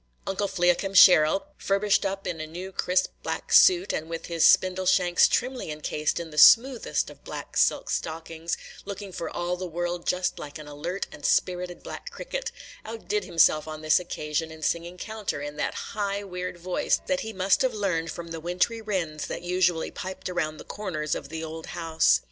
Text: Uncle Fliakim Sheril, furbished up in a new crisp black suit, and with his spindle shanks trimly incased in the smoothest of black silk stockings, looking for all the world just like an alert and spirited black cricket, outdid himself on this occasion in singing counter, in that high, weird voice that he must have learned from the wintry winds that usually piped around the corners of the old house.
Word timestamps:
Uncle 0.25 0.47
Fliakim 0.47 0.95
Sheril, 0.95 1.43
furbished 1.59 2.07
up 2.07 2.25
in 2.25 2.41
a 2.41 2.47
new 2.47 2.71
crisp 2.71 3.11
black 3.21 3.53
suit, 3.53 3.93
and 3.93 4.09
with 4.09 4.25
his 4.25 4.43
spindle 4.43 4.87
shanks 4.87 5.27
trimly 5.27 5.69
incased 5.69 6.19
in 6.19 6.31
the 6.31 6.39
smoothest 6.39 7.11
of 7.11 7.23
black 7.23 7.55
silk 7.55 7.87
stockings, 7.87 8.57
looking 8.83 9.11
for 9.11 9.29
all 9.29 9.55
the 9.55 9.67
world 9.67 10.07
just 10.07 10.39
like 10.39 10.57
an 10.57 10.67
alert 10.67 11.05
and 11.11 11.23
spirited 11.23 11.83
black 11.83 12.09
cricket, 12.09 12.51
outdid 12.83 13.25
himself 13.25 13.67
on 13.67 13.83
this 13.83 13.99
occasion 13.99 14.49
in 14.51 14.63
singing 14.63 14.97
counter, 14.97 15.39
in 15.39 15.55
that 15.57 15.75
high, 15.91 16.23
weird 16.23 16.57
voice 16.57 16.99
that 17.05 17.19
he 17.19 17.31
must 17.31 17.61
have 17.61 17.75
learned 17.75 18.09
from 18.11 18.29
the 18.29 18.39
wintry 18.39 18.81
winds 18.81 19.27
that 19.27 19.43
usually 19.43 19.91
piped 19.91 20.27
around 20.29 20.57
the 20.57 20.63
corners 20.63 21.13
of 21.13 21.29
the 21.29 21.43
old 21.43 21.67
house. 21.77 22.19